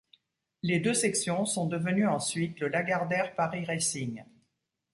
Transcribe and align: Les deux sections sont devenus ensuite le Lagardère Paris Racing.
Les 0.63 0.79
deux 0.79 0.95
sections 0.95 1.45
sont 1.45 1.67
devenus 1.67 2.07
ensuite 2.07 2.59
le 2.59 2.69
Lagardère 2.69 3.35
Paris 3.35 3.65
Racing. 3.65 4.23